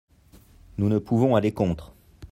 [0.79, 1.93] Nous ne pouvons aller contre.